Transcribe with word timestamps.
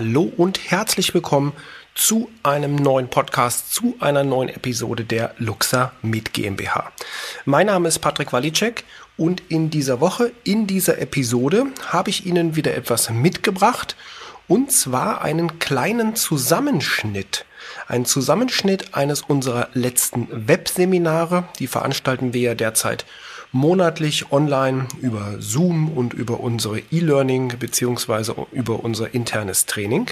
Hallo 0.00 0.32
und 0.36 0.70
herzlich 0.70 1.12
willkommen 1.12 1.52
zu 1.96 2.30
einem 2.44 2.76
neuen 2.76 3.10
Podcast, 3.10 3.74
zu 3.74 3.96
einer 3.98 4.22
neuen 4.22 4.48
Episode 4.48 5.02
der 5.04 5.34
Luxa 5.38 5.90
Med 6.02 6.32
GmbH. 6.32 6.92
Mein 7.46 7.66
Name 7.66 7.88
ist 7.88 7.98
Patrick 7.98 8.32
Walicek 8.32 8.84
und 9.16 9.42
in 9.48 9.70
dieser 9.70 9.98
Woche, 10.00 10.30
in 10.44 10.68
dieser 10.68 11.00
Episode, 11.00 11.66
habe 11.88 12.10
ich 12.10 12.26
Ihnen 12.26 12.54
wieder 12.54 12.76
etwas 12.76 13.10
mitgebracht 13.10 13.96
und 14.46 14.70
zwar 14.70 15.22
einen 15.22 15.58
kleinen 15.58 16.14
Zusammenschnitt. 16.14 17.44
Ein 17.88 18.04
Zusammenschnitt 18.04 18.94
eines 18.94 19.22
unserer 19.22 19.68
letzten 19.74 20.28
Webseminare. 20.30 21.48
Die 21.58 21.66
veranstalten 21.66 22.32
wir 22.32 22.42
ja 22.42 22.54
derzeit 22.54 23.04
monatlich 23.52 24.32
online 24.32 24.88
über 25.00 25.36
Zoom 25.38 25.90
und 25.90 26.14
über 26.14 26.40
unsere 26.40 26.80
E-Learning 26.90 27.54
beziehungsweise 27.58 28.34
über 28.52 28.84
unser 28.84 29.14
internes 29.14 29.66
Training. 29.66 30.10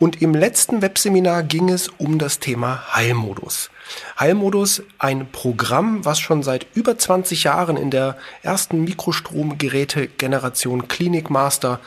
Und 0.00 0.22
im 0.22 0.34
letzten 0.34 0.82
Webseminar 0.82 1.44
ging 1.44 1.68
es 1.68 1.88
um 1.88 2.18
das 2.18 2.40
Thema 2.40 2.94
Heilmodus. 2.94 3.70
Heilmodus, 4.18 4.82
ein 4.98 5.30
Programm, 5.30 6.04
was 6.04 6.18
schon 6.18 6.42
seit 6.42 6.66
über 6.74 6.98
20 6.98 7.44
Jahren 7.44 7.76
in 7.76 7.90
der 7.90 8.16
ersten 8.42 8.82
Mikrostromgeräte-Generation 8.82 10.88
Clinic 10.88 11.30
Master 11.30 11.78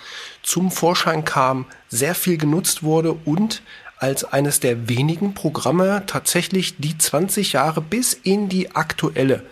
zum 0.42 0.72
Vorschein 0.72 1.26
kam, 1.26 1.66
sehr 1.90 2.16
viel 2.16 2.38
genutzt 2.38 2.82
wurde 2.82 3.12
und 3.12 3.62
als 3.98 4.24
eines 4.24 4.62
der 4.62 4.88
wenigen 4.88 5.34
Programme 5.34 6.04
tatsächlich 6.06 6.78
die 6.78 6.98
20 6.98 7.54
Jahre 7.54 7.82
bis 7.82 8.14
in 8.14 8.48
die 8.48 8.76
aktuelle 8.76 9.44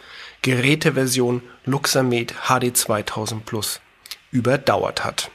Geräteversion 0.42 1.42
Luxamed 1.66 2.34
HD 2.48 2.76
2000 2.76 3.46
Plus 3.46 3.80
überdauert 4.32 5.04
hat. 5.04 5.32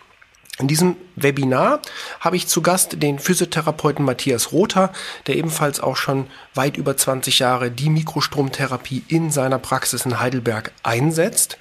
In 0.61 0.69
diesem 0.69 0.97
Webinar 1.17 1.81
habe 2.21 2.37
ich 2.37 2.47
zu 2.47 2.61
Gast 2.61 3.03
den 3.03 3.19
Physiotherapeuten 3.19 4.05
Matthias 4.05 4.53
Rother, 4.53 4.93
der 5.27 5.37
ebenfalls 5.37 5.81
auch 5.81 5.97
schon 5.97 6.27
weit 6.55 6.77
über 6.77 6.99
20 6.99 7.39
Jahre 7.39 7.71
die 7.71 7.89
Mikrostromtherapie 7.89 9.03
in 9.09 9.31
seiner 9.31 9.59
Praxis 9.59 10.05
in 10.05 10.21
Heidelberg 10.21 10.73
einsetzt 10.83 11.57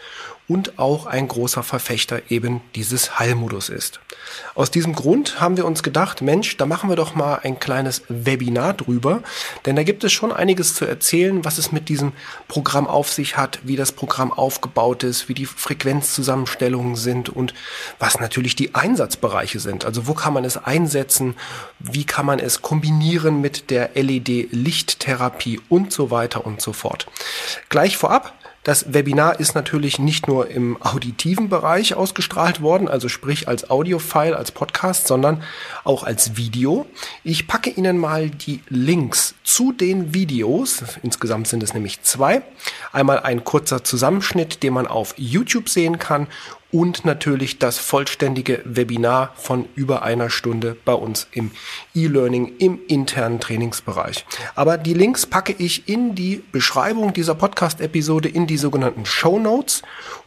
und 0.50 0.80
auch 0.80 1.06
ein 1.06 1.28
großer 1.28 1.64
Verfechter 1.64 2.24
eben 2.30 2.60
dieses 2.76 3.20
Heilmodus 3.20 3.70
ist. 3.70 4.02
Aus 4.56 4.72
diesem 4.72 4.94
Grund 4.94 5.40
haben 5.40 5.58
wir 5.58 5.66
uns 5.66 5.84
gedacht, 5.84 6.22
Mensch, 6.22 6.58
da 6.58 6.66
machen 6.66 6.90
wir 6.90 6.96
doch 6.96 7.16
mal 7.16 7.40
ein 7.44 7.60
kleines 7.60 8.04
Webinar 8.10 8.74
drüber, 8.74 9.22
denn 9.66 9.76
da 9.76 9.84
gibt 9.84 10.04
es 10.04 10.12
schon 10.12 10.32
einiges 10.32 10.76
zu 10.76 10.86
erzählen, 10.86 11.46
was 11.46 11.58
es 11.60 11.72
mit 11.72 11.88
diesem 11.88 12.14
Programm 12.48 12.88
auf 12.88 13.12
sich 13.12 13.38
hat, 13.38 13.60
wie 13.64 13.76
das 13.76 13.92
Programm 13.92 14.34
aufgebaut 14.34 15.04
ist, 15.04 15.30
wie 15.30 15.34
die 15.34 15.46
Frequenzzusammenstellungen 15.46 16.96
sind 16.96 17.30
und 17.30 17.54
was 18.00 18.20
natürlich 18.20 18.56
die 18.56 18.76
Einsatzbereiche 18.76 19.60
sind. 19.60 19.86
Also 19.86 20.08
wo 20.08 20.14
kann 20.14 20.34
man 20.34 20.46
es 20.46 20.58
einsetzen, 20.58 21.36
wie 21.80 22.06
kann 22.06 22.26
man 22.26 22.40
es 22.40 22.62
kombinieren 22.62 23.40
mit 23.40 23.70
der 23.70 23.92
LED-Lichttherapie 23.94 25.62
und 25.70 25.94
so 25.94 26.10
weiter 26.10 26.46
und 26.46 26.60
so 26.62 26.74
fort. 26.74 27.06
Gleich 27.70 27.98
vorab, 27.98 28.34
das 28.64 28.94
Webinar 28.94 29.40
ist 29.40 29.56
natürlich 29.56 30.00
nicht 30.00 30.28
nur 30.28 30.50
im 30.50 30.82
auditiven 30.82 31.50
Bereich 31.50 31.94
ausgestrahlt 31.94 32.62
worden, 32.62 32.88
also 32.88 33.08
sprich 33.08 33.48
als 33.48 33.70
Audiofile, 33.70 34.36
als 34.36 34.52
Podcast, 34.52 35.08
sondern 35.08 35.44
auch 35.84 36.04
als 36.04 36.36
Video. 36.36 36.86
Ich 37.24 37.48
packe 37.48 37.70
Ihnen 37.70 37.98
mal 37.98 38.30
die 38.30 38.62
Links 38.68 39.36
zu 39.44 39.72
den 39.72 40.14
Videos. 40.14 40.84
Insgesamt 41.04 41.48
sind 41.48 41.64
es 41.64 41.74
nämlich 41.74 42.02
zwei. 42.02 42.42
Einmal 42.92 43.20
ein 43.20 43.44
kurzer 43.44 43.84
Zusammenschnitt, 43.84 44.62
den 44.62 44.74
man 44.74 44.88
auf 44.88 45.14
YouTube 45.18 45.70
sehen 45.70 45.98
kann 45.98 46.28
und 46.72 47.06
natürlich 47.06 47.60
das 47.60 47.78
vollständige 47.80 48.62
Webinar 48.64 49.34
von 49.36 49.68
über 49.76 50.04
einer 50.04 50.30
Stunde 50.30 50.78
bei 50.86 50.94
uns 50.94 51.28
im 51.32 51.52
E-Learning 51.96 52.54
im 52.60 52.80
internen 52.88 53.40
Trainingsbereich. 53.40 54.26
Aber 54.56 54.78
die 54.78 54.94
Links 54.94 55.26
packe 55.26 55.56
ich 55.58 55.88
in 55.88 56.16
die 56.16 56.44
Beschreibung 56.52 57.14
dieser 57.14 57.36
Podcast-Episode 57.36 58.30
in 58.30 58.46
die 58.46 58.58
sogenannten 58.58 59.06
Show 59.06 59.40
Notes 59.40 59.82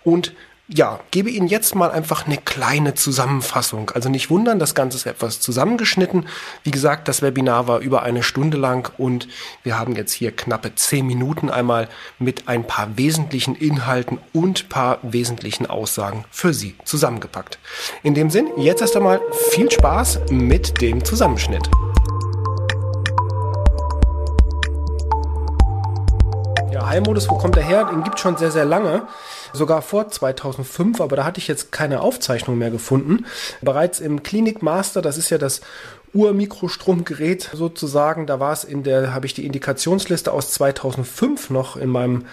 und 0.04 0.34
ja, 0.74 1.00
gebe 1.10 1.30
Ihnen 1.30 1.48
jetzt 1.48 1.74
mal 1.74 1.90
einfach 1.90 2.26
eine 2.26 2.38
kleine 2.38 2.94
Zusammenfassung. 2.94 3.90
Also 3.90 4.08
nicht 4.08 4.30
wundern, 4.30 4.58
das 4.58 4.74
Ganze 4.74 4.96
ist 4.96 5.06
etwas 5.06 5.40
zusammengeschnitten. 5.40 6.26
Wie 6.62 6.70
gesagt, 6.70 7.08
das 7.08 7.22
Webinar 7.22 7.68
war 7.68 7.80
über 7.80 8.02
eine 8.02 8.22
Stunde 8.22 8.56
lang 8.56 8.90
und 8.98 9.28
wir 9.62 9.78
haben 9.78 9.94
jetzt 9.96 10.12
hier 10.12 10.32
knappe 10.32 10.74
zehn 10.74 11.06
Minuten 11.06 11.50
einmal 11.50 11.88
mit 12.18 12.48
ein 12.48 12.66
paar 12.66 12.96
wesentlichen 12.96 13.54
Inhalten 13.54 14.18
und 14.32 14.68
paar 14.68 14.98
wesentlichen 15.02 15.66
Aussagen 15.66 16.24
für 16.30 16.54
Sie 16.54 16.74
zusammengepackt. 16.84 17.58
In 18.02 18.14
dem 18.14 18.30
Sinn, 18.30 18.48
jetzt 18.56 18.80
erst 18.80 18.96
einmal 18.96 19.20
viel 19.50 19.70
Spaß 19.70 20.20
mit 20.30 20.80
dem 20.80 21.04
Zusammenschnitt. 21.04 21.68
Ja, 26.92 26.96
Heilmodus, 26.96 27.30
wo 27.30 27.38
kommt 27.38 27.56
er 27.56 27.62
her? 27.62 27.88
Den 27.90 28.04
gibt 28.04 28.20
schon 28.20 28.36
sehr, 28.36 28.50
sehr 28.50 28.66
lange 28.66 29.06
sogar 29.54 29.80
vor 29.80 30.10
2005, 30.10 31.00
aber 31.00 31.16
da 31.16 31.24
hatte 31.24 31.38
ich 31.38 31.48
jetzt 31.48 31.72
keine 31.72 32.02
Aufzeichnung 32.02 32.58
mehr 32.58 32.70
gefunden. 32.70 33.24
Bereits 33.62 33.98
im 33.98 34.22
Clinic 34.22 34.62
Master, 34.62 35.00
das 35.00 35.16
ist 35.16 35.30
ja 35.30 35.38
das 35.38 35.62
Urmikrostromgerät 36.12 37.48
sozusagen, 37.54 38.26
da 38.26 38.40
war 38.40 38.52
es 38.52 38.64
in 38.64 38.82
der, 38.82 39.14
habe 39.14 39.24
ich 39.24 39.32
die 39.32 39.46
Indikationsliste 39.46 40.32
aus 40.32 40.52
2005 40.52 41.48
noch 41.48 41.78
in 41.78 41.88
meinem 41.88 42.26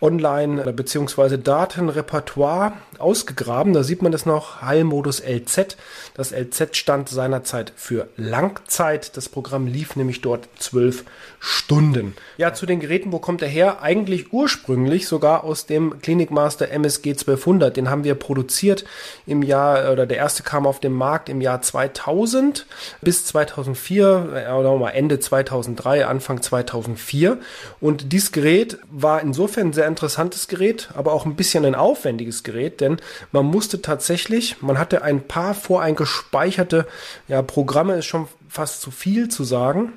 Online- 0.00 0.72
bzw. 0.72 1.38
Datenrepertoire 1.38 2.74
ausgegraben. 3.00 3.72
Da 3.72 3.82
sieht 3.82 4.02
man 4.02 4.12
das 4.12 4.26
noch, 4.26 4.62
Heilmodus 4.62 5.20
LZ. 5.20 5.76
Das 6.14 6.32
LZ 6.32 6.76
stand 6.76 7.08
seinerzeit 7.08 7.72
für 7.76 8.08
Langzeit. 8.16 9.16
Das 9.16 9.28
Programm 9.28 9.66
lief 9.66 9.96
nämlich 9.96 10.20
dort 10.20 10.48
zwölf 10.58 11.04
Stunden. 11.38 12.14
Ja, 12.36 12.52
zu 12.52 12.66
den 12.66 12.80
Geräten, 12.80 13.12
wo 13.12 13.18
kommt 13.18 13.40
er 13.40 13.48
her? 13.48 13.82
Eigentlich 13.82 14.32
ursprünglich 14.32 15.08
sogar 15.08 15.44
aus 15.44 15.66
dem 15.66 16.00
Klinikmaster 16.00 16.70
MSG 16.70 17.10
1200. 17.10 17.76
Den 17.76 17.88
haben 17.88 18.04
wir 18.04 18.14
produziert 18.14 18.84
im 19.26 19.42
Jahr, 19.42 19.90
oder 19.90 20.06
der 20.06 20.18
erste 20.18 20.42
kam 20.42 20.66
auf 20.66 20.80
den 20.80 20.92
Markt 20.92 21.28
im 21.28 21.40
Jahr 21.40 21.62
2000 21.62 22.66
bis 23.00 23.24
2004, 23.24 24.46
äh, 24.48 24.52
oder 24.52 24.76
mal 24.76 24.90
Ende 24.90 25.18
2003, 25.18 26.06
Anfang 26.06 26.42
2004. 26.42 27.38
Und 27.80 28.12
dieses 28.12 28.32
Gerät 28.32 28.78
war 28.90 29.22
insofern 29.22 29.68
ein 29.68 29.72
sehr 29.72 29.86
interessantes 29.86 30.48
Gerät, 30.48 30.90
aber 30.94 31.12
auch 31.12 31.24
ein 31.24 31.36
bisschen 31.36 31.64
ein 31.64 31.74
aufwendiges 31.74 32.42
Gerät, 32.42 32.80
denn 32.80 32.89
man 33.32 33.46
musste 33.46 33.82
tatsächlich, 33.82 34.62
man 34.62 34.78
hatte 34.78 35.02
ein 35.02 35.26
paar 35.26 35.54
voreingespeicherte 35.54 36.86
ja, 37.28 37.42
Programme, 37.42 37.96
ist 37.96 38.06
schon 38.06 38.28
fast 38.48 38.80
zu 38.80 38.90
viel 38.90 39.28
zu 39.28 39.44
sagen. 39.44 39.92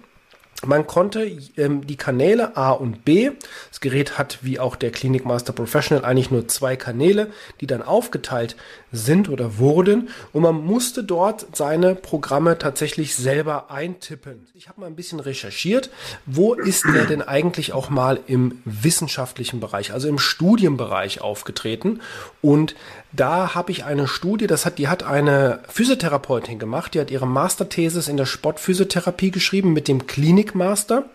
Man 0.65 0.87
konnte 0.87 1.25
ähm, 1.57 1.85
die 1.85 1.97
Kanäle 1.97 2.55
A 2.55 2.71
und 2.71 3.03
B, 3.03 3.31
das 3.69 3.81
Gerät 3.81 4.17
hat 4.17 4.39
wie 4.41 4.59
auch 4.59 4.77
der 4.77 4.91
Clinic 4.91 5.25
Master 5.25 5.51
Professional 5.51 6.05
eigentlich 6.05 6.31
nur 6.31 6.47
zwei 6.47 6.77
Kanäle, 6.77 7.31
die 7.59 7.67
dann 7.67 7.81
aufgeteilt 7.81 8.55
sind 8.93 9.27
oder 9.27 9.57
wurden 9.57 10.09
und 10.31 10.43
man 10.43 10.63
musste 10.63 11.03
dort 11.03 11.47
seine 11.53 11.95
Programme 11.95 12.57
tatsächlich 12.57 13.15
selber 13.15 13.69
eintippen. 13.71 14.47
Ich 14.53 14.69
habe 14.69 14.81
mal 14.81 14.87
ein 14.87 14.95
bisschen 14.95 15.19
recherchiert, 15.19 15.89
wo 16.25 16.53
ist 16.53 16.85
er 16.85 17.05
denn 17.05 17.21
eigentlich 17.21 17.73
auch 17.73 17.89
mal 17.89 18.19
im 18.27 18.61
wissenschaftlichen 18.63 19.59
Bereich, 19.59 19.91
also 19.91 20.07
im 20.07 20.19
Studienbereich 20.19 21.21
aufgetreten 21.21 21.99
und 22.41 22.75
da 23.11 23.53
habe 23.53 23.71
ich 23.71 23.83
eine 23.83 24.07
Studie, 24.07 24.47
das 24.47 24.65
hat, 24.65 24.79
die 24.79 24.87
hat 24.87 25.03
eine 25.03 25.59
Physiotherapeutin 25.67 26.57
gemacht, 26.57 26.93
die 26.93 26.99
hat 26.99 27.11
ihre 27.11 27.27
Masterthesis 27.27 28.07
in 28.07 28.17
der 28.17 28.25
Sportphysiotherapie 28.25 29.31
geschrieben 29.31 29.73
mit 29.73 29.87
dem 29.87 30.07
Klinikmaster. 30.07 31.05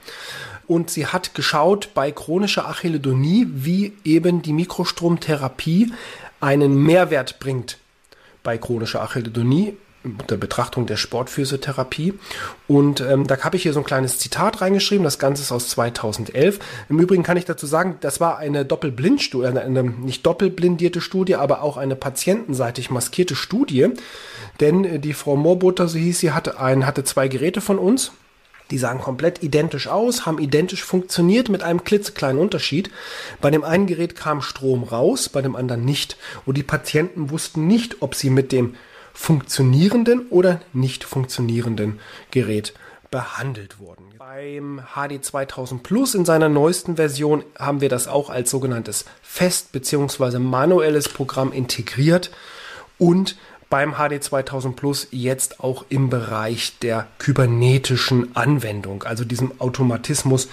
Und 0.69 0.91
sie 0.91 1.07
hat 1.07 1.35
geschaut 1.35 1.91
bei 1.95 2.13
chronischer 2.13 2.69
Achilledonie, 2.69 3.47
wie 3.51 3.95
eben 4.05 4.43
die 4.43 4.53
Mikrostromtherapie 4.53 5.93
einen 6.41 6.83
Mehrwert 6.83 7.39
bringt 7.39 7.79
bei 8.43 8.59
chronischer 8.59 9.03
Achilledonie 9.03 9.77
unter 10.05 10.37
Betrachtung 10.37 10.87
der 10.87 10.97
Sportphysiotherapie. 10.97 12.15
Und 12.67 13.01
ähm, 13.01 13.27
da 13.27 13.39
habe 13.43 13.57
ich 13.57 13.63
hier 13.63 13.73
so 13.73 13.81
ein 13.81 13.85
kleines 13.85 14.19
Zitat 14.19 14.61
reingeschrieben. 14.61 15.05
Das 15.05 15.19
Ganze 15.19 15.43
ist 15.43 15.53
aus 15.53 15.69
2011. 15.71 16.59
Im 16.89 17.01
Übrigen 17.01 17.23
kann 17.23 17.37
ich 17.37 17.45
dazu 17.45 17.67
sagen, 17.67 17.97
das 18.01 18.21
war 18.21 18.39
eine 18.39 18.65
Doppelblindstudie, 18.65 19.47
eine 19.47 19.83
nicht 19.83 20.25
doppelblindierte 20.25 21.01
Studie, 21.01 21.35
aber 21.35 21.63
auch 21.63 21.77
eine 21.77 21.97
patientenseitig 21.97 22.91
maskierte 22.91 23.35
Studie. 23.35 23.89
Denn 24.61 24.85
äh, 24.85 24.99
die 24.99 25.15
Frau 25.15 25.37
Moorbutter, 25.37 25.89
so 25.89 25.99
hieß 25.99 26.21
sie, 26.21 26.33
hatte, 26.33 26.61
ein, 26.61 26.87
hatte 26.87 27.05
zwei 27.05 27.29
Geräte 27.29 27.61
von 27.61 27.79
uns. 27.79 28.13
Die 28.71 28.79
sahen 28.79 29.01
komplett 29.01 29.43
identisch 29.43 29.89
aus, 29.89 30.27
haben 30.27 30.39
identisch 30.39 30.85
funktioniert 30.85 31.49
mit 31.49 31.63
einem 31.63 31.85
klitzekleinen 31.85 32.41
Unterschied. 32.41 32.91
Bei 33.41 33.51
dem 33.51 33.65
einen 33.65 33.87
Gerät 33.87 34.15
kam 34.15 34.43
Strom 34.43 34.83
raus, 34.83 35.29
bei 35.29 35.41
dem 35.41 35.57
anderen 35.57 35.85
nicht. 35.85 36.17
Und 36.45 36.57
die 36.57 36.63
Patienten 36.63 37.31
wussten 37.31 37.67
nicht, 37.67 38.03
ob 38.03 38.15
sie 38.15 38.31
mit 38.31 38.53
dem 38.53 38.75
funktionierenden 39.15 40.29
oder 40.29 40.61
nicht 40.73 41.05
funktionierenden 41.05 41.99
Gerät 42.31 42.75
behandelt 43.11 43.81
wurden. 43.81 44.05
Beim 44.19 44.83
HD 44.95 45.25
2000 45.25 45.83
Plus 45.83 46.15
in 46.15 46.25
seiner 46.25 46.49
neuesten 46.49 46.97
Version 46.97 47.43
haben 47.59 47.81
wir 47.81 47.89
das 47.89 48.07
auch 48.07 48.29
als 48.29 48.51
sogenanntes 48.51 49.07
fest 49.23 49.73
bzw. 49.73 50.39
manuelles 50.39 51.09
Programm 51.09 51.53
integriert 51.53 52.31
und 52.99 53.37
beim 53.71 53.95
HD 53.95 54.23
2000 54.23 54.77
Plus 54.77 55.09
jetzt 55.11 55.61
auch 55.61 55.85
im 55.89 56.11
Bereich 56.11 56.79
der 56.81 57.07
kybernetischen 57.19 58.35
Anwendung, 58.35 59.03
also 59.03 59.25
diesem 59.25 59.61
Automatismus 59.61 60.49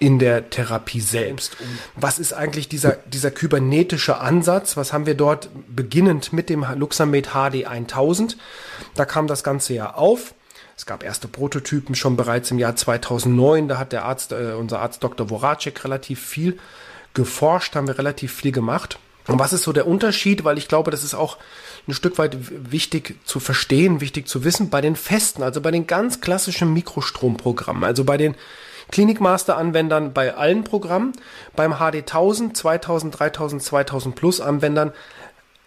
in 0.00 0.18
der 0.18 0.48
Therapie 0.50 1.00
selbst. 1.00 1.56
Was 1.94 2.18
ist 2.18 2.32
eigentlich 2.32 2.68
dieser, 2.68 2.92
dieser 3.06 3.30
kybernetische 3.30 4.18
Ansatz? 4.18 4.76
Was 4.76 4.92
haben 4.92 5.06
wir 5.06 5.14
dort 5.14 5.50
beginnend 5.68 6.32
mit 6.32 6.48
dem 6.48 6.64
Luxamed 6.74 7.28
HD 7.28 7.66
1000? 7.66 8.36
Da 8.94 9.04
kam 9.04 9.26
das 9.26 9.44
Ganze 9.44 9.74
ja 9.74 9.94
auf. 9.94 10.34
Es 10.74 10.86
gab 10.86 11.04
erste 11.04 11.28
Prototypen 11.28 11.94
schon 11.94 12.16
bereits 12.16 12.50
im 12.50 12.58
Jahr 12.58 12.74
2009. 12.74 13.68
Da 13.68 13.76
hat 13.76 13.92
der 13.92 14.06
Arzt, 14.06 14.32
äh, 14.32 14.54
unser 14.58 14.80
Arzt 14.80 15.04
Dr. 15.04 15.28
Voracek 15.28 15.84
relativ 15.84 16.24
viel 16.24 16.58
geforscht, 17.12 17.76
haben 17.76 17.86
wir 17.86 17.98
relativ 17.98 18.32
viel 18.32 18.52
gemacht. 18.52 18.98
Und 19.26 19.38
was 19.38 19.52
ist 19.52 19.62
so 19.62 19.72
der 19.72 19.86
Unterschied? 19.86 20.44
Weil 20.44 20.58
ich 20.58 20.68
glaube, 20.68 20.90
das 20.90 21.04
ist 21.04 21.14
auch 21.14 21.38
ein 21.86 21.94
Stück 21.94 22.18
weit 22.18 22.36
wichtig 22.72 23.16
zu 23.24 23.40
verstehen, 23.40 24.00
wichtig 24.00 24.28
zu 24.28 24.44
wissen. 24.44 24.70
Bei 24.70 24.80
den 24.80 24.96
festen, 24.96 25.42
also 25.42 25.60
bei 25.60 25.70
den 25.70 25.86
ganz 25.86 26.20
klassischen 26.20 26.72
Mikrostromprogrammen, 26.72 27.84
also 27.84 28.04
bei 28.04 28.16
den 28.16 28.34
Klinikmaster-Anwendern 28.90 30.12
bei 30.12 30.34
allen 30.34 30.64
Programmen, 30.64 31.12
beim 31.54 31.74
HD 31.74 31.96
1000, 31.96 32.56
2000, 32.56 33.18
3000, 33.18 33.62
2000 33.62 34.14
Plus 34.14 34.40
Anwendern 34.40 34.92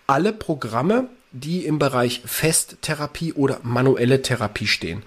alle 0.08 0.34
Programme, 0.34 1.08
die 1.32 1.66
im 1.66 1.80
Bereich 1.80 2.22
Festtherapie 2.26 3.34
oder 3.34 3.60
manuelle 3.64 4.22
Therapie 4.22 4.68
stehen. 4.68 5.04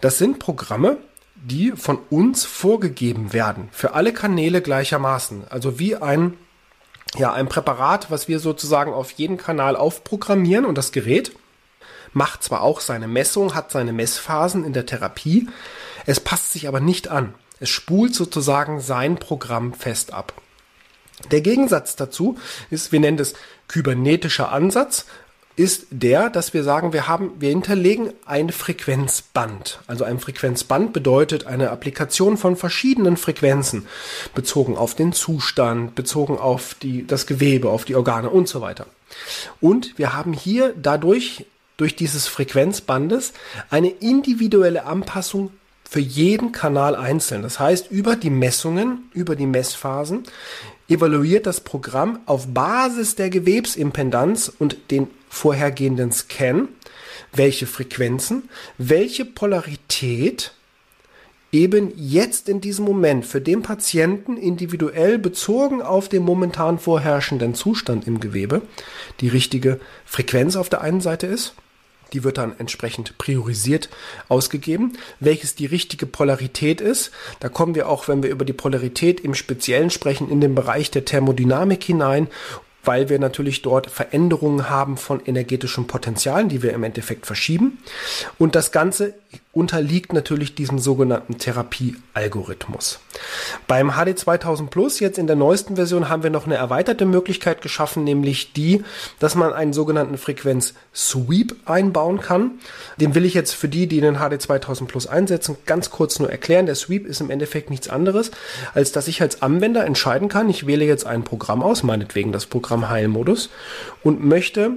Das 0.00 0.18
sind 0.18 0.38
Programme, 0.38 0.98
die 1.34 1.72
von 1.72 1.98
uns 2.10 2.44
vorgegeben 2.44 3.32
werden, 3.32 3.68
für 3.72 3.94
alle 3.94 4.12
Kanäle 4.12 4.60
gleichermaßen. 4.60 5.44
Also 5.48 5.78
wie 5.78 5.96
ein, 5.96 6.34
ja, 7.16 7.32
ein 7.32 7.48
Präparat, 7.48 8.10
was 8.10 8.28
wir 8.28 8.38
sozusagen 8.38 8.92
auf 8.92 9.10
jeden 9.12 9.36
Kanal 9.36 9.76
aufprogrammieren 9.76 10.64
und 10.64 10.78
das 10.78 10.92
Gerät 10.92 11.32
macht 12.12 12.42
zwar 12.42 12.62
auch 12.62 12.80
seine 12.80 13.08
Messung, 13.08 13.54
hat 13.54 13.70
seine 13.70 13.92
Messphasen 13.92 14.64
in 14.64 14.72
der 14.72 14.86
Therapie, 14.86 15.48
es 16.06 16.20
passt 16.20 16.52
sich 16.52 16.68
aber 16.68 16.80
nicht 16.80 17.08
an. 17.08 17.34
Es 17.60 17.70
spult 17.70 18.14
sozusagen 18.14 18.80
sein 18.80 19.16
Programm 19.16 19.72
fest 19.72 20.12
ab. 20.12 20.34
Der 21.30 21.40
Gegensatz 21.40 21.94
dazu 21.96 22.36
ist, 22.70 22.90
wir 22.90 23.00
nennen 23.00 23.16
das 23.16 23.34
kybernetischer 23.68 24.50
Ansatz, 24.50 25.06
ist 25.56 25.86
der, 25.90 26.30
dass 26.30 26.54
wir 26.54 26.64
sagen, 26.64 26.92
wir 26.92 27.08
haben, 27.08 27.32
wir 27.38 27.50
hinterlegen 27.50 28.12
ein 28.24 28.50
Frequenzband. 28.50 29.80
Also 29.86 30.04
ein 30.04 30.18
Frequenzband 30.18 30.92
bedeutet 30.92 31.46
eine 31.46 31.70
Applikation 31.70 32.36
von 32.36 32.56
verschiedenen 32.56 33.16
Frequenzen, 33.16 33.86
bezogen 34.34 34.76
auf 34.76 34.94
den 34.94 35.12
Zustand, 35.12 35.94
bezogen 35.94 36.38
auf 36.38 36.74
die, 36.74 37.06
das 37.06 37.26
Gewebe, 37.26 37.68
auf 37.68 37.84
die 37.84 37.96
Organe 37.96 38.30
und 38.30 38.48
so 38.48 38.60
weiter. 38.60 38.86
Und 39.60 39.98
wir 39.98 40.14
haben 40.14 40.32
hier 40.32 40.74
dadurch, 40.80 41.46
durch 41.76 41.96
dieses 41.96 42.28
Frequenzbandes, 42.28 43.32
eine 43.68 43.88
individuelle 43.88 44.84
Anpassung 44.84 45.50
für 45.88 46.00
jeden 46.00 46.52
Kanal 46.52 46.96
einzeln. 46.96 47.42
Das 47.42 47.60
heißt, 47.60 47.90
über 47.90 48.16
die 48.16 48.30
Messungen, 48.30 49.10
über 49.12 49.36
die 49.36 49.46
Messphasen 49.46 50.22
evaluiert 50.88 51.46
das 51.46 51.60
Programm 51.60 52.20
auf 52.26 52.48
Basis 52.48 53.14
der 53.14 53.28
Gewebsimpedanz 53.28 54.50
und 54.58 54.90
den 54.90 55.08
vorhergehenden 55.32 56.12
Scan, 56.12 56.68
welche 57.32 57.66
Frequenzen, 57.66 58.50
welche 58.76 59.24
Polarität 59.24 60.52
eben 61.50 61.90
jetzt 61.96 62.50
in 62.50 62.60
diesem 62.60 62.84
Moment 62.84 63.24
für 63.24 63.40
den 63.40 63.62
Patienten 63.62 64.36
individuell 64.36 65.18
bezogen 65.18 65.80
auf 65.80 66.10
den 66.10 66.22
momentan 66.22 66.78
vorherrschenden 66.78 67.54
Zustand 67.54 68.06
im 68.06 68.20
Gewebe 68.20 68.60
die 69.20 69.28
richtige 69.28 69.80
Frequenz 70.04 70.54
auf 70.54 70.68
der 70.68 70.82
einen 70.82 71.00
Seite 71.00 71.26
ist 71.26 71.54
die 72.12 72.24
wird 72.24 72.36
dann 72.36 72.54
entsprechend 72.58 73.16
priorisiert 73.16 73.88
ausgegeben. 74.28 74.98
Welches 75.18 75.54
die 75.54 75.64
richtige 75.64 76.04
Polarität 76.04 76.82
ist, 76.82 77.10
da 77.40 77.48
kommen 77.48 77.74
wir 77.74 77.88
auch, 77.88 78.06
wenn 78.06 78.22
wir 78.22 78.28
über 78.28 78.44
die 78.44 78.52
Polarität 78.52 79.20
im 79.20 79.34
Speziellen 79.34 79.88
sprechen, 79.88 80.30
in 80.30 80.42
den 80.42 80.54
Bereich 80.54 80.90
der 80.90 81.06
Thermodynamik 81.06 81.82
hinein 81.82 82.28
weil 82.84 83.08
wir 83.08 83.18
natürlich 83.18 83.62
dort 83.62 83.90
Veränderungen 83.90 84.68
haben 84.68 84.96
von 84.96 85.24
energetischen 85.24 85.86
Potenzialen, 85.86 86.48
die 86.48 86.62
wir 86.62 86.72
im 86.72 86.82
Endeffekt 86.82 87.26
verschieben. 87.26 87.78
Und 88.38 88.54
das 88.54 88.72
Ganze 88.72 89.14
unterliegt 89.52 90.12
natürlich 90.12 90.54
diesem 90.54 90.78
sogenannten 90.78 91.36
Therapiealgorithmus. 91.36 93.00
Beim 93.66 93.92
HD 93.92 94.18
2000 94.18 94.70
Plus, 94.70 94.98
jetzt 94.98 95.18
in 95.18 95.26
der 95.26 95.36
neuesten 95.36 95.76
Version, 95.76 96.08
haben 96.08 96.22
wir 96.22 96.30
noch 96.30 96.46
eine 96.46 96.54
erweiterte 96.54 97.04
Möglichkeit 97.04 97.60
geschaffen, 97.60 98.02
nämlich 98.04 98.54
die, 98.54 98.82
dass 99.18 99.34
man 99.34 99.52
einen 99.52 99.74
sogenannten 99.74 100.16
Frequenz-Sweep 100.16 101.54
einbauen 101.66 102.20
kann. 102.20 102.52
Den 102.96 103.14
will 103.14 103.26
ich 103.26 103.34
jetzt 103.34 103.52
für 103.52 103.68
die, 103.68 103.86
die 103.86 104.00
den 104.00 104.16
HD 104.16 104.40
2000 104.40 104.90
Plus 104.90 105.06
einsetzen, 105.06 105.56
ganz 105.66 105.90
kurz 105.90 106.18
nur 106.18 106.30
erklären. 106.30 106.66
Der 106.66 106.74
Sweep 106.74 107.06
ist 107.06 107.20
im 107.20 107.30
Endeffekt 107.30 107.68
nichts 107.68 107.88
anderes, 107.88 108.30
als 108.72 108.92
dass 108.92 109.06
ich 109.06 109.20
als 109.20 109.42
Anwender 109.42 109.84
entscheiden 109.84 110.28
kann, 110.28 110.48
ich 110.48 110.66
wähle 110.66 110.86
jetzt 110.86 111.06
ein 111.06 111.24
Programm 111.24 111.62
aus, 111.62 111.82
meinetwegen 111.82 112.32
das 112.32 112.46
Programm 112.46 112.88
Heilmodus, 112.88 113.50
und 114.02 114.24
möchte 114.24 114.76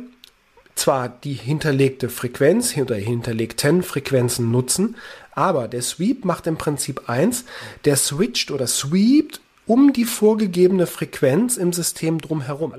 zwar 0.76 1.10
die 1.10 1.34
hinterlegte 1.34 2.10
Frequenz 2.10 2.78
oder 2.78 2.96
hinterlegten 2.96 3.82
Frequenzen 3.82 4.52
nutzen, 4.52 4.96
aber 5.32 5.68
der 5.68 5.82
Sweep 5.82 6.26
macht 6.26 6.48
im 6.48 6.58
Prinzip 6.58 7.10
eins, 7.10 7.46
der 7.86 7.96
switcht 7.96 8.52
oder 8.52 8.68
sweept 8.68 9.42
um 9.66 9.94
die 9.94 10.06
vorgegebene 10.06 10.86
Frequenz 10.86 11.58
im 11.58 11.74
System 11.74 12.20
drumherum. 12.20 12.74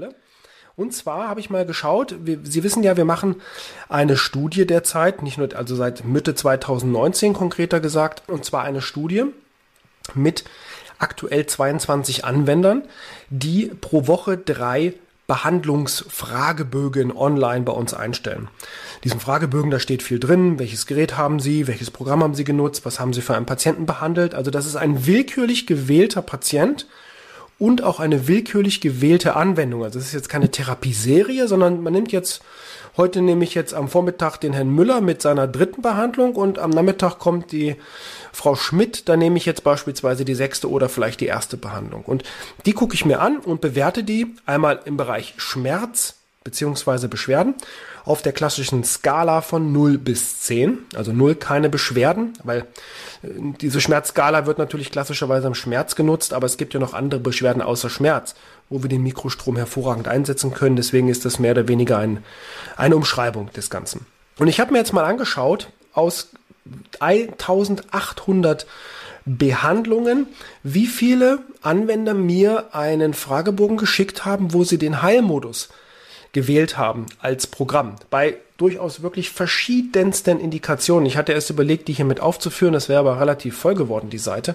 Und 0.76 0.92
zwar 0.92 1.28
habe 1.28 1.40
ich 1.40 1.50
mal 1.50 1.64
geschaut, 1.64 2.14
wir, 2.20 2.40
Sie 2.44 2.62
wissen 2.62 2.82
ja, 2.82 2.96
wir 2.96 3.06
machen 3.06 3.36
eine 3.88 4.16
Studie 4.16 4.66
derzeit, 4.66 5.22
nicht 5.22 5.38
nur, 5.38 5.54
also 5.56 5.74
seit 5.74 6.04
Mitte 6.04 6.34
2019 6.34 7.32
konkreter 7.32 7.80
gesagt, 7.80 8.28
und 8.28 8.44
zwar 8.44 8.62
eine 8.64 8.82
Studie 8.82 9.24
mit 10.14 10.44
aktuell 10.98 11.46
22 11.46 12.24
Anwendern, 12.24 12.82
die 13.30 13.66
pro 13.80 14.06
Woche 14.06 14.36
drei 14.36 14.94
Behandlungsfragebögen 15.26 17.10
online 17.10 17.64
bei 17.64 17.72
uns 17.72 17.94
einstellen. 17.94 18.48
Diesen 19.02 19.20
Fragebögen, 19.20 19.70
da 19.70 19.80
steht 19.80 20.02
viel 20.02 20.20
drin. 20.20 20.58
Welches 20.58 20.86
Gerät 20.86 21.16
haben 21.16 21.40
Sie? 21.40 21.66
Welches 21.66 21.90
Programm 21.90 22.22
haben 22.22 22.34
Sie 22.34 22.44
genutzt? 22.44 22.84
Was 22.84 23.00
haben 23.00 23.12
Sie 23.12 23.22
für 23.22 23.34
einen 23.34 23.46
Patienten 23.46 23.86
behandelt? 23.86 24.34
Also 24.34 24.50
das 24.50 24.66
ist 24.66 24.76
ein 24.76 25.06
willkürlich 25.06 25.66
gewählter 25.66 26.22
Patient 26.22 26.86
und 27.58 27.82
auch 27.82 28.00
eine 28.00 28.28
willkürlich 28.28 28.80
gewählte 28.80 29.36
Anwendung. 29.36 29.84
Also 29.84 29.98
es 29.98 30.06
ist 30.06 30.14
jetzt 30.14 30.28
keine 30.28 30.50
Therapieserie, 30.50 31.48
sondern 31.48 31.82
man 31.82 31.92
nimmt 31.92 32.12
jetzt 32.12 32.42
Heute 32.96 33.20
nehme 33.20 33.44
ich 33.44 33.54
jetzt 33.54 33.74
am 33.74 33.88
Vormittag 33.88 34.38
den 34.38 34.54
Herrn 34.54 34.70
Müller 34.70 35.02
mit 35.02 35.20
seiner 35.20 35.46
dritten 35.46 35.82
Behandlung 35.82 36.34
und 36.34 36.58
am 36.58 36.70
Nachmittag 36.70 37.18
kommt 37.18 37.52
die 37.52 37.76
Frau 38.32 38.54
Schmidt. 38.54 39.06
Da 39.10 39.18
nehme 39.18 39.36
ich 39.36 39.44
jetzt 39.44 39.64
beispielsweise 39.64 40.24
die 40.24 40.34
sechste 40.34 40.70
oder 40.70 40.88
vielleicht 40.88 41.20
die 41.20 41.26
erste 41.26 41.58
Behandlung. 41.58 42.04
Und 42.06 42.22
die 42.64 42.72
gucke 42.72 42.94
ich 42.94 43.04
mir 43.04 43.20
an 43.20 43.36
und 43.36 43.60
bewerte 43.60 44.02
die 44.02 44.34
einmal 44.46 44.80
im 44.86 44.96
Bereich 44.96 45.34
Schmerz 45.36 46.15
beziehungsweise 46.46 47.08
Beschwerden 47.08 47.56
auf 48.04 48.22
der 48.22 48.32
klassischen 48.32 48.84
Skala 48.84 49.40
von 49.40 49.72
0 49.72 49.98
bis 49.98 50.40
10. 50.40 50.78
Also 50.94 51.12
0 51.12 51.34
keine 51.34 51.68
Beschwerden, 51.68 52.34
weil 52.44 52.60
äh, 53.22 53.28
diese 53.60 53.80
Schmerzskala 53.80 54.46
wird 54.46 54.58
natürlich 54.58 54.92
klassischerweise 54.92 55.48
am 55.48 55.56
Schmerz 55.56 55.96
genutzt, 55.96 56.32
aber 56.32 56.46
es 56.46 56.56
gibt 56.56 56.72
ja 56.72 56.78
noch 56.78 56.94
andere 56.94 57.20
Beschwerden 57.20 57.60
außer 57.60 57.90
Schmerz, 57.90 58.36
wo 58.70 58.82
wir 58.82 58.88
den 58.88 59.02
Mikrostrom 59.02 59.56
hervorragend 59.56 60.06
einsetzen 60.06 60.54
können. 60.54 60.76
Deswegen 60.76 61.08
ist 61.08 61.24
das 61.24 61.40
mehr 61.40 61.50
oder 61.50 61.66
weniger 61.66 61.98
ein, 61.98 62.22
eine 62.76 62.94
Umschreibung 62.94 63.52
des 63.52 63.70
Ganzen. 63.70 64.06
Und 64.38 64.46
ich 64.46 64.60
habe 64.60 64.72
mir 64.72 64.78
jetzt 64.78 64.92
mal 64.92 65.04
angeschaut, 65.04 65.68
aus 65.92 66.28
1800 67.00 68.66
Behandlungen, 69.24 70.28
wie 70.62 70.86
viele 70.86 71.40
Anwender 71.60 72.14
mir 72.14 72.72
einen 72.72 73.14
Fragebogen 73.14 73.76
geschickt 73.76 74.24
haben, 74.24 74.52
wo 74.52 74.62
sie 74.62 74.78
den 74.78 75.02
Heilmodus 75.02 75.70
gewählt 76.36 76.76
haben 76.76 77.06
als 77.18 77.46
Programm. 77.46 77.96
Bei 78.10 78.34
durchaus 78.58 79.00
wirklich 79.00 79.30
verschiedensten 79.30 80.38
Indikationen. 80.38 81.06
Ich 81.06 81.16
hatte 81.16 81.32
erst 81.32 81.48
überlegt, 81.48 81.88
die 81.88 81.94
hier 81.94 82.04
mit 82.04 82.20
aufzuführen, 82.20 82.74
das 82.74 82.90
wäre 82.90 83.00
aber 83.00 83.18
relativ 83.18 83.56
voll 83.56 83.74
geworden, 83.74 84.10
die 84.10 84.18
Seite. 84.18 84.54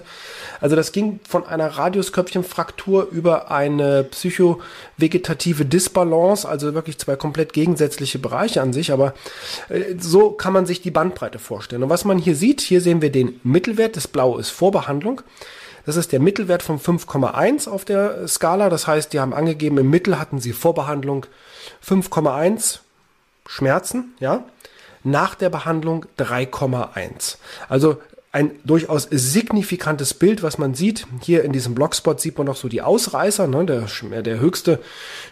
Also 0.60 0.76
das 0.76 0.92
ging 0.92 1.18
von 1.28 1.44
einer 1.44 1.66
Radiusköpfchenfraktur 1.66 3.08
über 3.10 3.50
eine 3.50 4.04
psychovegetative 4.04 5.64
Disbalance, 5.64 6.48
also 6.48 6.72
wirklich 6.72 6.98
zwei 6.98 7.16
komplett 7.16 7.52
gegensätzliche 7.52 8.20
Bereiche 8.20 8.62
an 8.62 8.72
sich, 8.72 8.92
aber 8.92 9.12
äh, 9.68 9.96
so 9.98 10.30
kann 10.30 10.52
man 10.52 10.66
sich 10.66 10.82
die 10.82 10.92
Bandbreite 10.92 11.40
vorstellen. 11.40 11.82
Und 11.82 11.90
was 11.90 12.04
man 12.04 12.18
hier 12.18 12.36
sieht, 12.36 12.60
hier 12.60 12.80
sehen 12.80 13.02
wir 13.02 13.10
den 13.10 13.40
Mittelwert, 13.42 13.96
das 13.96 14.06
Blau 14.06 14.38
ist 14.38 14.50
Vorbehandlung. 14.50 15.22
Das 15.84 15.96
ist 15.96 16.12
der 16.12 16.20
Mittelwert 16.20 16.62
von 16.62 16.78
5,1 16.78 17.68
auf 17.68 17.84
der 17.84 18.28
Skala. 18.28 18.70
Das 18.70 18.86
heißt, 18.86 19.12
die 19.12 19.18
haben 19.18 19.34
angegeben, 19.34 19.78
im 19.78 19.90
Mittel 19.90 20.16
hatten 20.16 20.38
sie 20.38 20.52
Vorbehandlung 20.52 21.26
5,1 21.86 22.80
Schmerzen, 23.46 24.14
ja. 24.20 24.44
Nach 25.04 25.34
der 25.34 25.50
Behandlung 25.50 26.06
3,1. 26.18 27.36
Also 27.68 27.96
ein 28.30 28.52
durchaus 28.64 29.08
signifikantes 29.10 30.14
Bild, 30.14 30.42
was 30.42 30.56
man 30.56 30.74
sieht. 30.74 31.06
Hier 31.20 31.44
in 31.44 31.52
diesem 31.52 31.74
Blogspot 31.74 32.20
sieht 32.20 32.38
man 32.38 32.46
noch 32.46 32.56
so 32.56 32.68
die 32.68 32.80
Ausreißer. 32.80 33.46
Ne? 33.46 33.66
Der, 33.66 34.22
der 34.22 34.40
höchste 34.40 34.80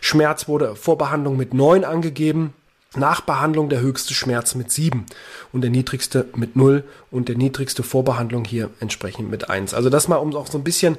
Schmerz 0.00 0.48
wurde 0.48 0.76
vor 0.76 0.98
Behandlung 0.98 1.36
mit 1.36 1.54
9 1.54 1.84
angegeben. 1.84 2.52
Nach 2.96 3.20
Behandlung 3.20 3.68
der 3.68 3.80
höchste 3.80 4.14
Schmerz 4.14 4.56
mit 4.56 4.72
7 4.72 5.06
und 5.52 5.60
der 5.60 5.70
niedrigste 5.70 6.26
mit 6.34 6.56
0 6.56 6.82
und 7.12 7.28
der 7.28 7.36
niedrigste 7.36 7.84
Vorbehandlung 7.84 8.44
hier 8.44 8.68
entsprechend 8.80 9.30
mit 9.30 9.48
1. 9.48 9.74
Also 9.74 9.90
das 9.90 10.08
mal, 10.08 10.16
um 10.16 10.34
auch 10.34 10.48
so 10.48 10.58
ein 10.58 10.64
bisschen 10.64 10.98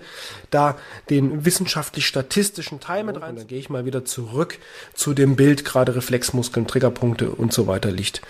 da 0.52 0.78
den 1.10 1.44
wissenschaftlich-statistischen 1.44 2.80
Teil 2.80 3.04
mit 3.04 3.20
rein. 3.22 3.36
Dann 3.36 3.46
gehe 3.46 3.60
ich 3.60 3.70
mal 3.70 3.84
wieder 3.84 4.06
zurück 4.06 4.58
zu 4.94 5.14
dem 5.14 5.36
Bild, 5.36 5.66
gerade 5.66 5.94
Reflexmuskeln, 5.94 6.66
Triggerpunkte 6.66 7.30
und 7.30 7.52
so 7.52 7.68
weiter 7.68 7.92
liegt 7.92 8.22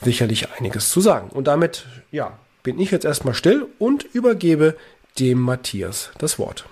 sicherlich 0.00 0.52
einiges 0.52 0.90
zu 0.90 1.00
sagen. 1.00 1.28
Und 1.30 1.48
damit, 1.48 1.86
ja, 2.12 2.38
bin 2.62 2.78
ich 2.78 2.92
jetzt 2.92 3.04
erstmal 3.04 3.34
still 3.34 3.66
und 3.80 4.04
übergebe 4.12 4.76
dem 5.18 5.40
Matthias 5.40 6.10
das 6.18 6.38
Wort. 6.38 6.66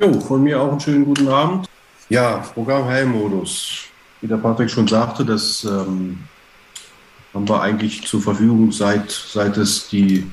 Jo, 0.00 0.18
von 0.18 0.42
mir 0.42 0.60
auch 0.60 0.72
einen 0.72 0.80
schönen 0.80 1.04
guten 1.04 1.28
Abend. 1.28 1.68
Ja, 2.08 2.38
Programm 2.54 2.86
Heilmodus 2.86 3.84
wie 4.24 4.28
der 4.28 4.38
Patrick 4.38 4.70
schon 4.70 4.88
sagte, 4.88 5.22
das 5.22 5.64
ähm, 5.64 6.18
haben 7.34 7.46
wir 7.46 7.60
eigentlich 7.60 8.06
zur 8.06 8.22
Verfügung, 8.22 8.72
seit, 8.72 9.10
seit 9.10 9.58
es 9.58 9.88
die 9.90 10.24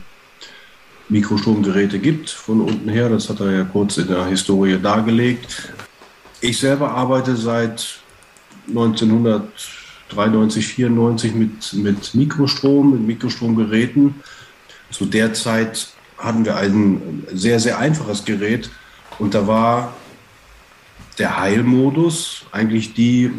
Mikrostromgeräte 1.09 1.99
gibt, 1.99 2.29
von 2.29 2.61
unten 2.61 2.87
her. 2.87 3.09
Das 3.09 3.27
hat 3.27 3.41
er 3.41 3.51
ja 3.51 3.65
kurz 3.65 3.97
in 3.97 4.07
der 4.07 4.27
Historie 4.27 4.79
dargelegt. 4.81 5.73
Ich 6.39 6.57
selber 6.57 6.91
arbeite 6.91 7.35
seit 7.35 7.99
1993, 8.69 10.67
94 10.67 11.33
mit, 11.35 11.73
mit 11.73 12.15
Mikrostrom, 12.15 12.91
mit 12.91 13.01
Mikrostromgeräten. 13.01 14.15
Zu 14.89 15.05
der 15.05 15.33
Zeit 15.33 15.89
hatten 16.17 16.45
wir 16.45 16.55
ein 16.55 17.27
sehr, 17.33 17.59
sehr 17.59 17.77
einfaches 17.77 18.23
Gerät 18.23 18.69
und 19.19 19.33
da 19.33 19.47
war 19.47 19.93
der 21.19 21.37
Heilmodus 21.37 22.45
eigentlich 22.53 22.93
die 22.93 23.33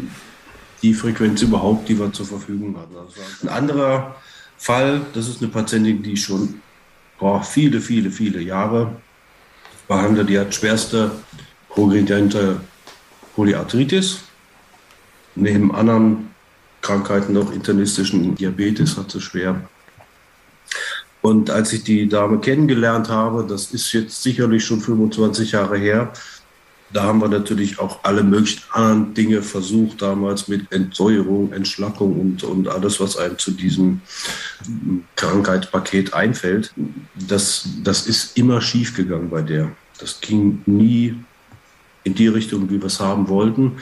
die 0.83 0.93
Frequenz 0.93 1.41
überhaupt, 1.41 1.87
die 1.89 1.97
wir 1.97 2.11
zur 2.11 2.25
Verfügung 2.25 2.77
hatten. 2.77 2.95
Also 2.95 3.13
ein 3.41 3.49
anderer 3.49 4.15
Fall, 4.57 5.01
das 5.13 5.27
ist 5.27 5.41
eine 5.41 5.49
Patientin, 5.49 6.03
die 6.03 6.17
schon 6.17 6.61
boah, 7.17 7.41
viele, 7.41 7.79
viele, 7.79 8.11
viele 8.11 8.41
Jahre 8.41 8.95
behandelt. 9.87 10.29
Die 10.29 10.37
hat 10.37 10.53
schwerste 10.53 11.11
progrediente 11.69 12.59
Polyarthritis. 13.35 14.19
Neben 15.35 15.73
anderen 15.73 16.29
Krankheiten 16.81 17.33
noch 17.33 17.51
internistischen 17.51 18.35
Diabetes 18.35 18.97
hat 18.97 19.09
sie 19.09 19.21
schwer. 19.21 19.67
Und 21.21 21.49
als 21.49 21.71
ich 21.71 21.83
die 21.85 22.09
Dame 22.09 22.39
kennengelernt 22.39 23.07
habe, 23.07 23.45
das 23.47 23.71
ist 23.71 23.93
jetzt 23.93 24.21
sicherlich 24.21 24.65
schon 24.65 24.81
25 24.81 25.53
Jahre 25.53 25.77
her, 25.77 26.11
da 26.93 27.03
haben 27.03 27.19
wir 27.19 27.27
natürlich 27.27 27.79
auch 27.79 28.03
alle 28.03 28.23
möglichen 28.23 28.61
anderen 28.71 29.13
Dinge 29.15 29.41
versucht, 29.41 30.01
damals 30.01 30.47
mit 30.47 30.71
Entsäuerung, 30.71 31.51
Entschlackung 31.51 32.19
und, 32.19 32.43
und 32.43 32.67
alles, 32.67 32.99
was 32.99 33.17
einem 33.17 33.37
zu 33.39 33.51
diesem 33.51 34.01
Krankheitspaket 35.15 36.13
einfällt. 36.13 36.71
Das, 37.27 37.67
das 37.83 38.05
ist 38.05 38.37
immer 38.37 38.61
schief 38.61 38.95
gegangen 38.95 39.29
bei 39.31 39.41
der. 39.41 39.71
Das 39.99 40.21
ging 40.21 40.61
nie 40.67 41.15
in 42.03 42.13
die 42.13 42.27
Richtung, 42.27 42.69
wie 42.69 42.79
wir 42.79 42.85
es 42.85 42.99
haben 42.99 43.27
wollten. 43.27 43.73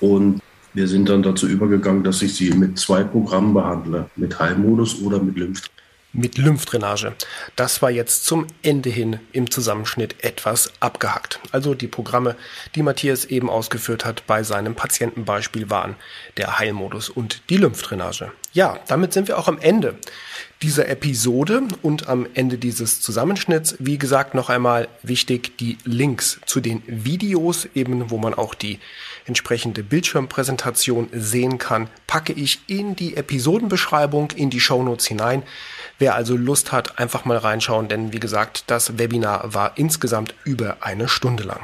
Und 0.00 0.40
wir 0.74 0.86
sind 0.86 1.08
dann 1.08 1.22
dazu 1.22 1.48
übergegangen, 1.48 2.04
dass 2.04 2.20
ich 2.20 2.34
sie 2.34 2.50
mit 2.50 2.78
zwei 2.78 3.02
Programmen 3.02 3.54
behandle, 3.54 4.10
mit 4.16 4.38
Heilmodus 4.38 5.00
oder 5.00 5.20
mit 5.20 5.36
Lymph 5.36 5.62
mit 6.12 6.38
Lymphdrainage. 6.38 7.14
Das 7.56 7.82
war 7.82 7.90
jetzt 7.90 8.24
zum 8.24 8.46
Ende 8.62 8.90
hin 8.90 9.20
im 9.32 9.50
Zusammenschnitt 9.50 10.24
etwas 10.24 10.72
abgehackt. 10.80 11.40
Also 11.52 11.74
die 11.74 11.86
Programme, 11.86 12.36
die 12.74 12.82
Matthias 12.82 13.24
eben 13.26 13.50
ausgeführt 13.50 14.04
hat 14.04 14.26
bei 14.26 14.42
seinem 14.42 14.74
Patientenbeispiel 14.74 15.70
waren 15.70 15.96
der 16.36 16.58
Heilmodus 16.58 17.08
und 17.08 17.42
die 17.50 17.56
Lymphdrainage. 17.56 18.32
Ja, 18.58 18.76
damit 18.88 19.12
sind 19.12 19.28
wir 19.28 19.38
auch 19.38 19.46
am 19.46 19.60
Ende 19.60 19.94
dieser 20.62 20.88
Episode 20.88 21.62
und 21.80 22.08
am 22.08 22.26
Ende 22.34 22.58
dieses 22.58 23.00
Zusammenschnitts. 23.00 23.76
Wie 23.78 23.98
gesagt, 23.98 24.34
noch 24.34 24.50
einmal 24.50 24.88
wichtig, 25.04 25.56
die 25.58 25.78
Links 25.84 26.40
zu 26.44 26.58
den 26.60 26.82
Videos, 26.88 27.68
eben 27.76 28.10
wo 28.10 28.18
man 28.18 28.34
auch 28.34 28.56
die 28.56 28.80
entsprechende 29.26 29.84
Bildschirmpräsentation 29.84 31.08
sehen 31.12 31.58
kann, 31.58 31.88
packe 32.08 32.32
ich 32.32 32.58
in 32.66 32.96
die 32.96 33.16
Episodenbeschreibung, 33.16 34.32
in 34.32 34.50
die 34.50 34.58
Shownotes 34.58 35.06
hinein. 35.06 35.44
Wer 36.00 36.16
also 36.16 36.36
Lust 36.36 36.72
hat, 36.72 36.98
einfach 36.98 37.24
mal 37.24 37.36
reinschauen, 37.36 37.86
denn 37.86 38.12
wie 38.12 38.18
gesagt, 38.18 38.64
das 38.66 38.98
Webinar 38.98 39.54
war 39.54 39.78
insgesamt 39.78 40.34
über 40.42 40.78
eine 40.80 41.06
Stunde 41.06 41.44
lang. 41.44 41.60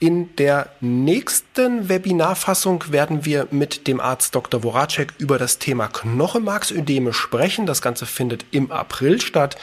In 0.00 0.36
der 0.36 0.70
nächsten 0.80 1.88
Webinarfassung 1.88 2.92
werden 2.92 3.24
wir 3.24 3.48
mit 3.50 3.88
dem 3.88 3.98
Arzt 3.98 4.32
Dr. 4.34 4.62
Voracek 4.62 5.12
über 5.18 5.38
das 5.38 5.58
Thema 5.58 5.88
Knochenmarksödeme 5.88 7.12
sprechen. 7.12 7.66
Das 7.66 7.82
Ganze 7.82 8.06
findet 8.06 8.46
im 8.52 8.70
April 8.70 9.20
statt. 9.20 9.56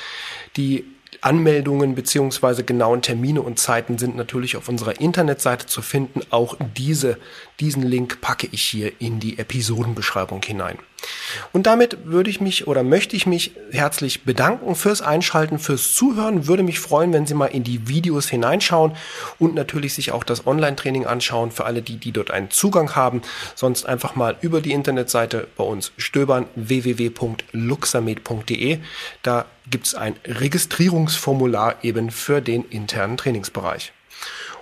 Die 0.57 0.83
Anmeldungen 1.25 1.95
beziehungsweise 1.95 2.63
genauen 2.63 3.01
Termine 3.01 3.41
und 3.41 3.57
Zeiten 3.57 3.97
sind 3.97 4.15
natürlich 4.15 4.57
auf 4.57 4.69
unserer 4.69 5.01
Internetseite 5.01 5.65
zu 5.65 5.81
finden. 5.81 6.21
Auch 6.29 6.55
diese, 6.77 7.17
diesen 7.59 7.81
Link 7.81 8.21
packe 8.21 8.47
ich 8.51 8.61
hier 8.61 8.91
in 8.99 9.19
die 9.19 9.39
Episodenbeschreibung 9.39 10.43
hinein. 10.43 10.77
Und 11.51 11.65
damit 11.65 12.05
würde 12.05 12.29
ich 12.29 12.41
mich 12.41 12.67
oder 12.67 12.83
möchte 12.83 13.15
ich 13.15 13.25
mich 13.25 13.53
herzlich 13.71 14.23
bedanken 14.23 14.75
fürs 14.75 15.01
Einschalten, 15.01 15.57
fürs 15.57 15.95
Zuhören. 15.95 16.45
Würde 16.47 16.61
mich 16.61 16.79
freuen, 16.79 17.11
wenn 17.11 17.25
Sie 17.25 17.33
mal 17.33 17.47
in 17.47 17.63
die 17.63 17.87
Videos 17.87 18.29
hineinschauen 18.29 18.95
und 19.39 19.55
natürlich 19.55 19.95
sich 19.95 20.11
auch 20.11 20.23
das 20.23 20.45
Online-Training 20.45 21.07
anschauen 21.07 21.49
für 21.49 21.65
alle, 21.65 21.81
die, 21.81 21.97
die 21.97 22.11
dort 22.11 22.29
einen 22.29 22.51
Zugang 22.51 22.95
haben. 22.95 23.23
Sonst 23.55 23.87
einfach 23.87 24.15
mal 24.15 24.37
über 24.41 24.61
die 24.61 24.73
Internetseite 24.73 25.47
bei 25.57 25.63
uns 25.63 25.91
stöbern 25.97 26.45
www.luxamed.de. 26.55 28.77
Da 29.23 29.45
gibt 29.69 29.87
es 29.87 29.95
ein 29.95 30.15
Registrierungsformular 30.25 31.83
eben 31.83 32.11
für 32.11 32.41
den 32.41 32.65
internen 32.65 33.17
Trainingsbereich. 33.17 33.93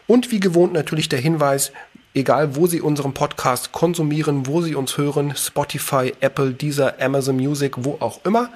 Und 0.07 0.31
wie 0.31 0.39
gewohnt 0.39 0.73
natürlich 0.73 1.09
der 1.09 1.19
Hinweis, 1.19 1.71
egal 2.13 2.55
wo 2.55 2.67
Sie 2.67 2.81
unseren 2.81 3.13
Podcast 3.13 3.71
konsumieren, 3.71 4.47
wo 4.47 4.61
Sie 4.61 4.75
uns 4.75 4.97
hören, 4.97 5.33
Spotify, 5.35 6.13
Apple, 6.19 6.53
Deezer, 6.53 6.95
Amazon 6.99 7.37
Music, 7.37 7.75
wo 7.77 7.97
auch 7.99 8.23
immer, 8.25 8.49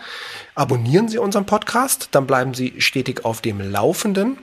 abonnieren 0.55 1.07
Sie 1.09 1.17
unseren 1.17 1.45
Podcast, 1.45 2.09
dann 2.11 2.27
bleiben 2.27 2.53
Sie 2.53 2.75
stetig 2.79 3.25
auf 3.25 3.41
dem 3.41 3.59
Laufenden. 3.59 4.37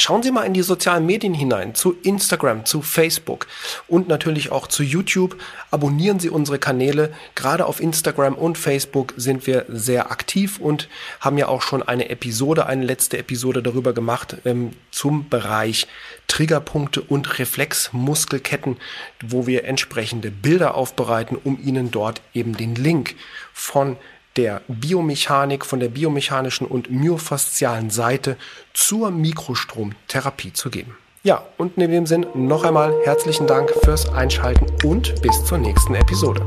Schauen 0.00 0.22
Sie 0.22 0.30
mal 0.30 0.44
in 0.44 0.54
die 0.54 0.62
sozialen 0.62 1.04
Medien 1.04 1.34
hinein, 1.34 1.74
zu 1.74 1.94
Instagram, 2.02 2.64
zu 2.64 2.80
Facebook 2.80 3.46
und 3.86 4.08
natürlich 4.08 4.50
auch 4.50 4.66
zu 4.66 4.82
YouTube. 4.82 5.36
Abonnieren 5.70 6.18
Sie 6.18 6.30
unsere 6.30 6.58
Kanäle. 6.58 7.12
Gerade 7.34 7.66
auf 7.66 7.80
Instagram 7.80 8.34
und 8.34 8.56
Facebook 8.56 9.12
sind 9.18 9.46
wir 9.46 9.66
sehr 9.68 10.10
aktiv 10.10 10.58
und 10.58 10.88
haben 11.20 11.36
ja 11.36 11.48
auch 11.48 11.60
schon 11.60 11.82
eine 11.82 12.08
Episode, 12.08 12.64
eine 12.64 12.86
letzte 12.86 13.18
Episode 13.18 13.62
darüber 13.62 13.92
gemacht 13.92 14.38
ähm, 14.46 14.70
zum 14.90 15.28
Bereich 15.28 15.86
Triggerpunkte 16.28 17.02
und 17.02 17.38
Reflexmuskelketten, 17.38 18.78
wo 19.22 19.46
wir 19.46 19.64
entsprechende 19.64 20.30
Bilder 20.30 20.76
aufbereiten, 20.76 21.36
um 21.36 21.60
Ihnen 21.62 21.90
dort 21.90 22.22
eben 22.32 22.56
den 22.56 22.74
Link 22.74 23.16
von 23.52 23.98
der 24.36 24.62
Biomechanik, 24.68 25.64
von 25.64 25.80
der 25.80 25.88
biomechanischen 25.88 26.66
und 26.66 26.90
myofaszialen 26.90 27.90
Seite 27.90 28.36
zur 28.72 29.10
Mikrostromtherapie 29.10 30.52
zu 30.52 30.70
geben. 30.70 30.96
Ja, 31.22 31.42
und 31.58 31.76
in 31.76 31.90
dem 31.90 32.06
Sinn 32.06 32.26
noch 32.34 32.64
einmal 32.64 32.94
herzlichen 33.04 33.46
Dank 33.46 33.70
fürs 33.84 34.08
Einschalten 34.08 34.66
und 34.86 35.20
bis 35.20 35.44
zur 35.44 35.58
nächsten 35.58 35.94
Episode. 35.94 36.46